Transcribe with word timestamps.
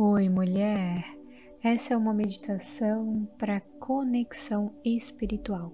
Oi, 0.00 0.28
mulher! 0.28 1.04
Essa 1.60 1.94
é 1.94 1.96
uma 1.96 2.14
meditação 2.14 3.28
para 3.36 3.60
conexão 3.80 4.70
espiritual. 4.84 5.72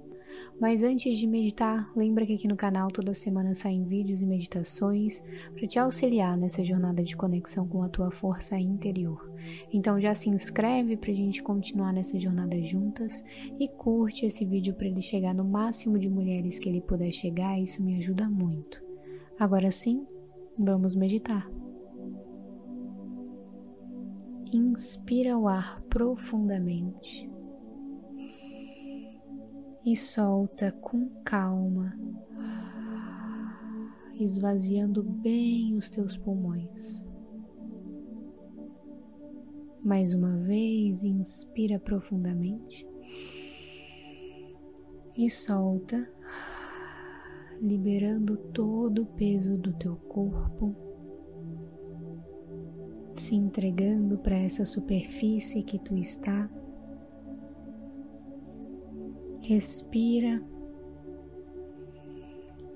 Mas 0.59 0.83
antes 0.83 1.19
de 1.19 1.27
meditar, 1.27 1.93
lembra 1.95 2.25
que 2.25 2.33
aqui 2.33 2.49
no 2.49 2.57
canal 2.57 2.89
toda 2.91 3.13
semana 3.13 3.55
saem 3.55 3.85
vídeos 3.85 4.23
e 4.23 4.27
meditações 4.27 5.23
para 5.53 5.67
te 5.67 5.79
auxiliar 5.79 6.39
nessa 6.39 6.65
jornada 6.65 7.03
de 7.03 7.15
conexão 7.15 7.69
com 7.69 7.83
a 7.83 7.89
tua 7.91 8.11
força 8.11 8.59
interior. 8.59 9.31
Então 9.71 10.01
já 10.01 10.15
se 10.15 10.31
inscreve 10.31 10.97
para 10.97 11.11
a 11.11 11.15
gente 11.15 11.43
continuar 11.43 11.93
nessa 11.93 12.19
jornada 12.19 12.59
juntas 12.63 13.23
e 13.61 13.69
curte 13.69 14.25
esse 14.25 14.43
vídeo 14.47 14.73
para 14.73 14.87
ele 14.87 15.03
chegar 15.03 15.35
no 15.35 15.45
máximo 15.45 15.99
de 15.99 16.09
mulheres 16.09 16.59
que 16.59 16.67
ele 16.67 16.81
puder 16.81 17.13
chegar, 17.13 17.61
isso 17.61 17.83
me 17.83 17.99
ajuda 17.99 18.27
muito. 18.27 18.83
Agora 19.39 19.71
sim, 19.71 20.07
vamos 20.59 20.95
meditar. 20.95 21.47
Inspira 24.57 25.37
o 25.37 25.49
ar 25.49 25.83
profundamente 25.91 27.29
e 29.85 29.97
solta 29.97 30.71
com 30.71 31.09
calma, 31.25 31.99
esvaziando 34.15 35.03
bem 35.03 35.75
os 35.75 35.91
teus 35.91 36.17
pulmões. 36.17 37.05
Mais 39.83 40.15
uma 40.15 40.37
vez, 40.37 41.03
inspira 41.03 41.81
profundamente 41.81 42.87
e 45.17 45.29
solta, 45.29 46.09
liberando 47.61 48.37
todo 48.37 49.03
o 49.03 49.07
peso 49.07 49.59
do 49.59 49.73
teu 49.73 49.97
corpo 49.97 50.84
se 53.21 53.35
entregando 53.35 54.19
para 54.19 54.37
essa 54.37 54.65
superfície 54.65 55.63
que 55.63 55.79
tu 55.79 55.97
está. 55.97 56.49
Respira 59.41 60.43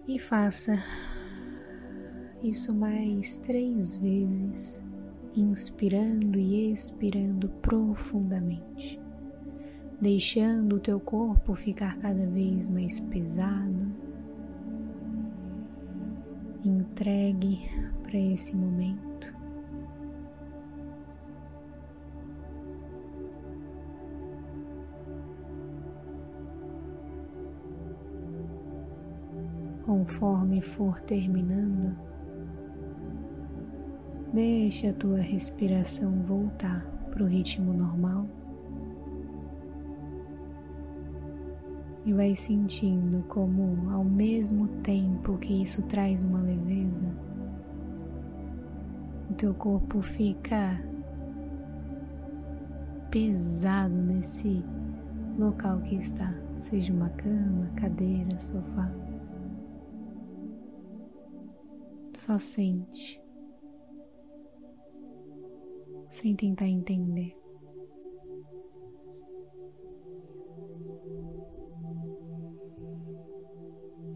e 0.07 0.19
faça 0.19 0.79
isso 2.43 2.75
mais 2.75 3.37
três 3.39 3.97
vezes, 3.97 4.85
inspirando 5.35 6.39
e 6.39 6.73
expirando 6.73 7.49
profundamente, 7.61 9.01
deixando 10.01 10.77
o 10.77 10.81
teu 10.81 11.01
corpo 11.01 11.55
ficar 11.55 11.99
cada 11.99 12.27
vez 12.27 12.69
mais 12.69 13.01
pesado. 13.01 13.93
Entregue 16.65 17.61
para 18.03 18.19
esse 18.19 18.57
momento. 18.57 19.38
Conforme 29.89 30.61
for 30.61 31.01
terminando, 31.01 31.97
deixa 34.35 34.91
a 34.91 34.93
tua 34.93 35.17
respiração 35.17 36.13
voltar 36.25 36.85
para 37.11 37.25
o 37.25 37.27
ritmo 37.27 37.73
normal 37.73 38.27
e 42.05 42.13
vai 42.13 42.37
sentindo 42.37 43.25
como, 43.29 43.91
ao 43.91 44.05
mesmo 44.05 44.69
tempo 44.83 45.39
que 45.39 45.63
isso 45.63 45.81
traz 45.85 46.23
uma 46.23 46.43
leveza, 46.43 47.09
o 49.31 49.35
teu 49.37 49.55
corpo 49.55 50.03
fica 50.03 50.79
pesado 53.11 53.95
nesse 53.95 54.63
local 55.39 55.81
que 55.81 55.95
está, 55.95 56.35
seja 56.61 56.93
uma 56.93 57.09
cama, 57.09 57.71
cadeira, 57.75 58.39
sofá. 58.39 59.08
Só 62.19 62.37
sente, 62.37 63.23
sem 66.09 66.35
tentar 66.35 66.67
entender. 66.67 67.33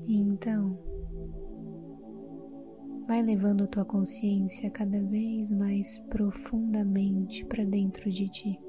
E 0.05 0.17
então, 0.17 0.77
vai 3.07 3.23
levando 3.23 3.69
tua 3.69 3.85
consciência 3.85 4.69
cada 4.69 5.01
vez 5.05 5.53
mais 5.53 6.01
profundamente 6.11 7.45
para 7.47 7.65
dentro 7.65 8.11
de 8.11 8.29
ti, 8.29 8.61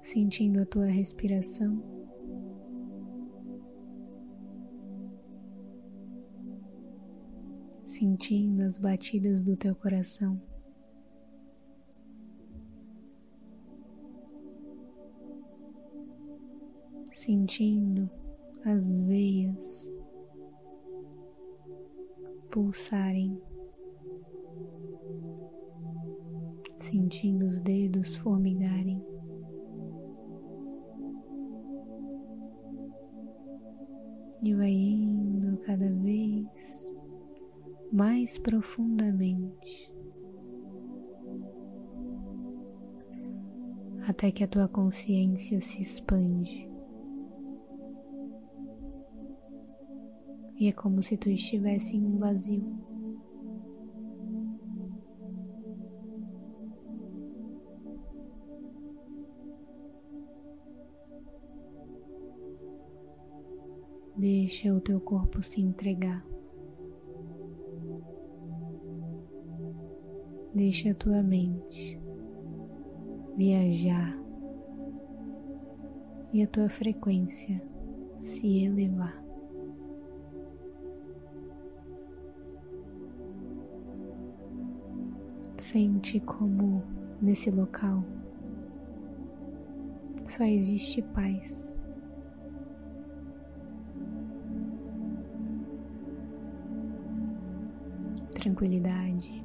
sentindo 0.00 0.62
a 0.62 0.64
tua 0.64 0.86
respiração. 0.86 1.99
Sentindo 8.00 8.62
as 8.62 8.78
batidas 8.78 9.42
do 9.42 9.54
teu 9.54 9.76
coração. 9.76 10.40
Sentindo 17.12 18.08
as 18.64 19.00
veias 19.00 19.94
pulsarem, 22.50 23.38
sentindo 26.78 27.44
os 27.44 27.60
dedos 27.60 28.16
formigarem. 28.16 29.04
E 34.42 34.54
vai 34.54 34.70
indo 34.70 35.58
cada 35.58 35.90
vez 35.96 36.79
mais 37.92 38.38
profundamente, 38.38 39.92
até 44.06 44.30
que 44.30 44.44
a 44.44 44.48
tua 44.48 44.68
consciência 44.68 45.60
se 45.60 45.82
expande. 45.82 46.70
E 50.56 50.68
é 50.68 50.72
como 50.72 51.02
se 51.02 51.16
tu 51.16 51.30
estivesse 51.30 51.96
em 51.96 52.06
um 52.06 52.18
vazio. 52.18 52.64
Deixa 64.16 64.70
o 64.70 64.80
teu 64.82 65.00
corpo 65.00 65.42
se 65.42 65.62
entregar. 65.62 66.29
Deixa 70.60 70.90
a 70.90 70.94
tua 70.94 71.22
mente 71.22 71.98
viajar 73.34 74.14
e 76.34 76.42
a 76.42 76.46
tua 76.46 76.68
frequência 76.68 77.62
se 78.20 78.62
elevar. 78.62 79.24
Sente 85.56 86.20
como 86.20 86.82
nesse 87.22 87.50
local 87.50 88.04
só 90.28 90.44
existe 90.44 91.00
paz. 91.00 91.74
Tranquilidade. 98.34 99.42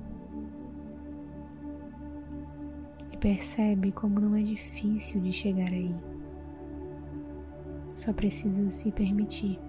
Percebe 3.26 3.92
como 3.92 4.20
não 4.20 4.36
é 4.36 4.44
difícil 4.44 5.20
de 5.20 5.32
chegar 5.32 5.72
aí. 5.72 5.96
Só 7.96 8.14
precisa 8.14 8.70
se 8.70 8.92
permitir. 8.92 9.60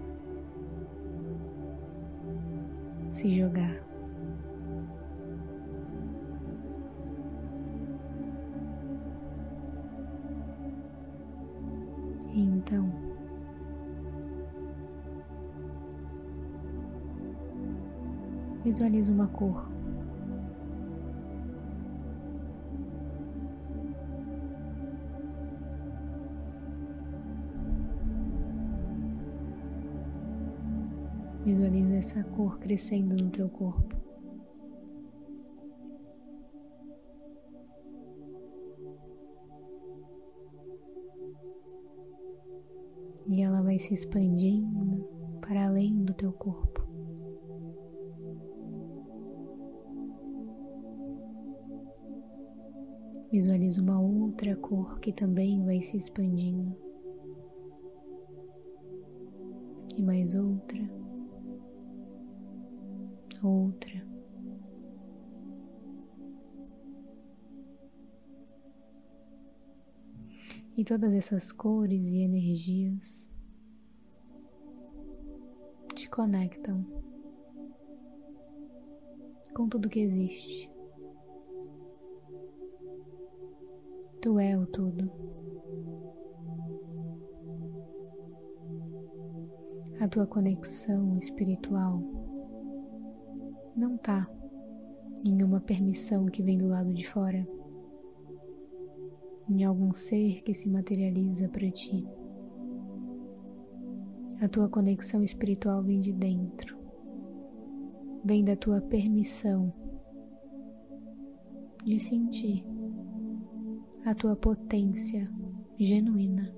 Se 3.11 3.35
jogar. 3.35 3.75
E 12.35 12.43
então, 12.43 12.91
visualiza 18.63 19.11
uma 19.11 19.25
cor. 19.29 19.76
essa 32.07 32.23
cor 32.23 32.57
crescendo 32.59 33.17
no 33.17 33.29
teu 33.29 33.49
corpo. 33.49 33.97
E 43.27 43.41
ela 43.41 43.61
vai 43.61 43.77
se 43.77 43.93
expandindo 43.93 45.05
para 45.41 45.65
além 45.67 46.01
do 46.05 46.13
teu 46.13 46.31
corpo. 46.31 46.87
Visualiza 53.29 53.81
uma 53.81 53.99
outra 53.99 54.55
cor 54.55 54.97
que 55.01 55.11
também 55.11 55.65
vai 55.65 55.81
se 55.81 55.97
expandindo. 55.97 56.73
E 59.97 60.01
mais 60.01 60.33
outra. 60.33 61.06
Outra. 63.43 64.05
E 70.75 70.83
todas 70.83 71.11
essas 71.13 71.51
cores 71.51 72.05
e 72.07 72.21
energias 72.21 73.31
te 75.95 76.09
conectam 76.09 76.85
com 79.55 79.67
tudo 79.67 79.89
que 79.89 79.99
existe. 79.99 80.71
Tu 84.21 84.39
é 84.39 84.55
o 84.55 84.67
tudo. 84.67 85.11
A 89.99 90.07
tua 90.07 90.27
conexão 90.27 91.17
espiritual 91.17 92.16
não 93.77 93.95
está 93.95 94.27
em 95.23 95.43
uma 95.43 95.61
permissão 95.61 96.25
que 96.25 96.41
vem 96.41 96.57
do 96.57 96.67
lado 96.67 96.91
de 96.93 97.07
fora 97.07 97.47
em 99.47 99.63
algum 99.63 99.93
ser 99.93 100.41
que 100.41 100.53
se 100.53 100.69
materializa 100.69 101.47
para 101.47 101.69
ti. 101.69 102.05
A 104.41 104.47
tua 104.47 104.67
conexão 104.67 105.23
espiritual 105.23 105.81
vem 105.83 105.99
de 105.99 106.11
dentro, 106.11 106.77
vem 108.25 108.43
da 108.43 108.55
tua 108.55 108.81
permissão 108.81 109.71
de 111.83 111.99
sentir 111.99 112.65
a 114.05 114.13
tua 114.13 114.35
potência 114.35 115.31
genuína. 115.79 116.53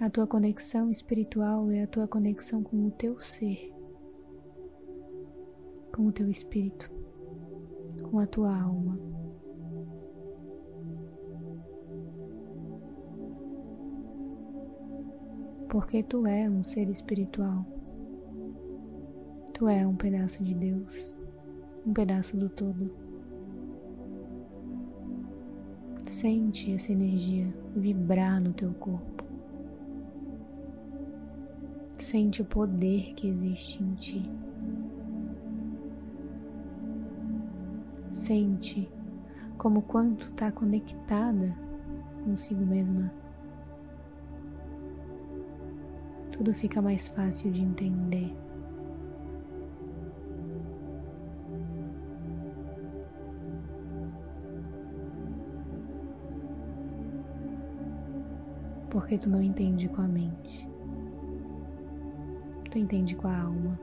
A 0.00 0.10
tua 0.10 0.26
conexão 0.26 0.90
espiritual 0.90 1.70
é 1.70 1.82
a 1.82 1.86
tua 1.86 2.06
conexão 2.06 2.62
com 2.62 2.86
o 2.86 2.90
teu 2.90 3.18
ser, 3.20 3.72
com 5.94 6.06
o 6.06 6.12
teu 6.12 6.28
espírito 6.30 6.96
com 8.02 8.18
a 8.18 8.26
tua 8.26 8.56
alma. 8.56 8.98
Porque 15.68 16.02
tu 16.02 16.26
é 16.26 16.48
um 16.48 16.62
ser 16.62 16.88
espiritual. 16.88 17.66
Tu 19.52 19.68
é 19.68 19.86
um 19.86 19.96
pedaço 19.96 20.42
de 20.42 20.54
Deus, 20.54 21.16
um 21.86 21.92
pedaço 21.92 22.36
do 22.36 22.48
todo. 22.48 22.94
Sente 26.06 26.72
essa 26.72 26.92
energia 26.92 27.52
vibrar 27.74 28.40
no 28.40 28.52
teu 28.52 28.72
corpo. 28.74 29.25
Sente 31.98 32.40
o 32.40 32.44
poder 32.44 33.14
que 33.14 33.26
existe 33.28 33.82
em 33.82 33.94
ti. 33.94 34.22
Sente 38.10 38.88
como 39.58 39.82
quanto 39.82 40.26
está 40.26 40.52
conectada 40.52 41.48
consigo 42.24 42.64
mesma. 42.64 43.12
Tudo 46.30 46.52
fica 46.54 46.80
mais 46.80 47.08
fácil 47.08 47.50
de 47.50 47.62
entender. 47.62 48.36
Porque 58.90 59.18
tu 59.18 59.28
não 59.28 59.42
entende 59.42 59.88
com 59.88 60.02
a 60.02 60.08
mente, 60.08 60.68
tu 62.76 62.78
entende 62.78 63.16
com 63.16 63.26
a 63.26 63.40
alma. 63.40 63.80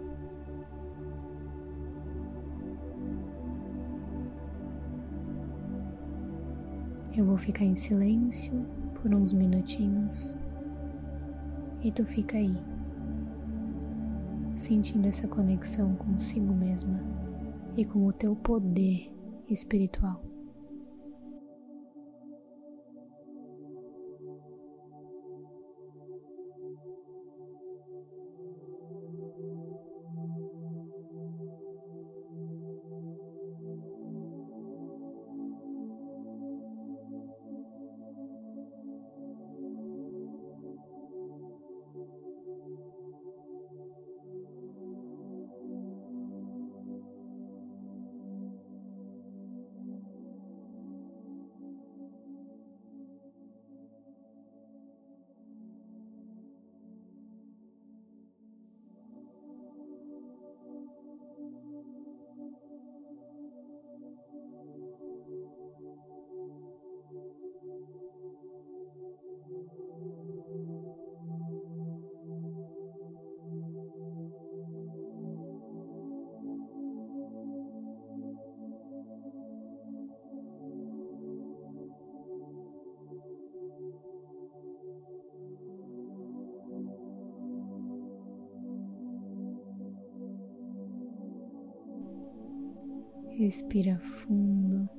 Eu 7.15 7.25
vou 7.25 7.37
ficar 7.37 7.65
em 7.65 7.75
silêncio 7.75 8.53
por 9.01 9.13
uns 9.13 9.33
minutinhos 9.33 10.37
e 11.81 11.91
tu 11.91 12.05
fica 12.05 12.37
aí, 12.37 12.53
sentindo 14.55 15.07
essa 15.07 15.27
conexão 15.27 15.95
consigo 15.95 16.53
mesma 16.53 16.99
e 17.75 17.83
com 17.83 18.05
o 18.05 18.13
teu 18.13 18.35
poder 18.35 19.11
espiritual. 19.49 20.32
Respira 93.43 93.99
fundo. 93.99 94.89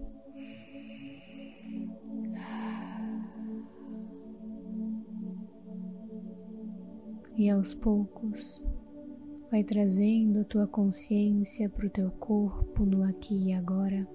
E 7.38 7.48
aos 7.48 7.72
poucos 7.72 8.62
vai 9.50 9.64
trazendo 9.64 10.40
a 10.40 10.44
tua 10.44 10.66
consciência 10.66 11.70
para 11.70 11.86
o 11.86 11.90
teu 11.90 12.10
corpo 12.10 12.84
no 12.84 13.02
aqui 13.04 13.46
e 13.48 13.52
agora. 13.54 14.06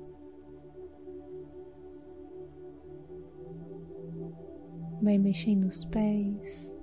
Vai 5.01 5.17
mexendo 5.17 5.63
os 5.63 5.83
pés, 5.85 6.77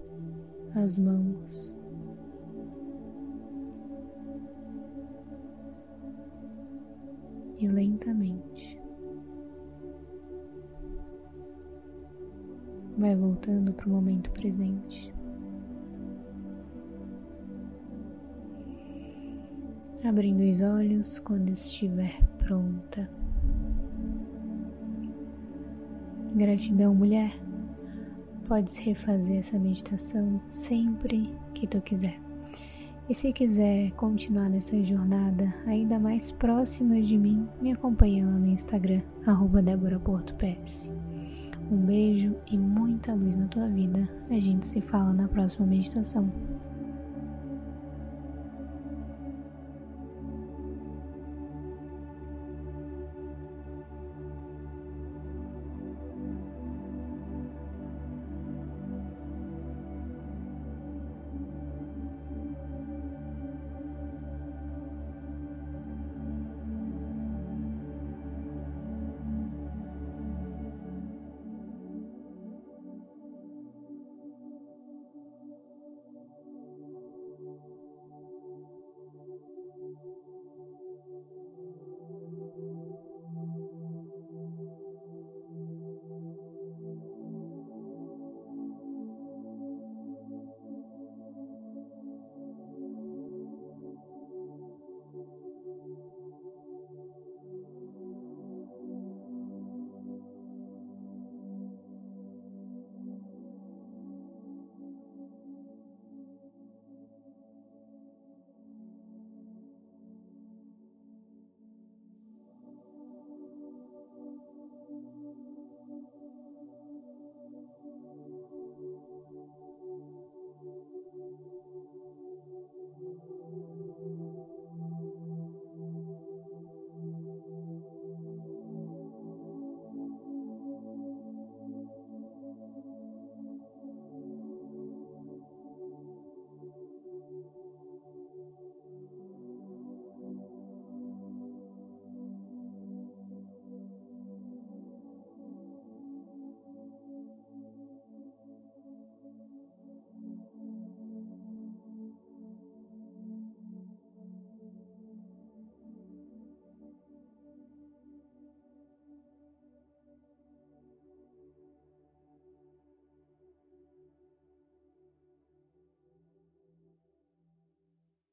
as 0.75 0.99
mãos. 0.99 1.75
E 7.59 7.67
lentamente 7.67 8.87
vai 12.97 13.15
voltando 13.15 13.73
para 13.73 13.89
o 13.89 13.93
momento 13.93 14.31
presente. 14.31 15.15
Abrindo 20.05 20.49
os 20.49 20.63
olhos 20.63 21.19
quando 21.19 21.51
estiver 21.51 22.23
pronta. 22.39 23.09
Gratidão, 26.35 26.95
mulher. 26.95 27.33
Podes 28.47 28.77
refazer 28.77 29.39
essa 29.39 29.59
meditação 29.59 30.41
sempre 30.49 31.35
que 31.53 31.67
tu 31.67 31.81
quiser. 31.81 32.25
E 33.09 33.15
se 33.15 33.33
quiser 33.33 33.93
continuar 33.93 34.51
nessa 34.51 34.83
jornada 34.83 35.55
ainda 35.65 35.97
mais 35.97 36.33
próxima 36.33 37.01
de 37.01 37.17
mim, 37.17 37.49
me 37.63 37.71
acompanhe 37.71 38.25
lá 38.25 38.33
no 38.33 38.49
Instagram, 38.49 39.01
arroba 39.25 39.63
Um 41.71 41.77
beijo 41.77 42.35
e 42.51 42.59
muita 42.59 43.15
luz 43.15 43.37
na 43.37 43.47
tua 43.47 43.69
vida. 43.69 44.09
A 44.29 44.41
gente 44.41 44.67
se 44.67 44.81
fala 44.81 45.13
na 45.13 45.29
próxima 45.29 45.67
meditação. 45.67 46.33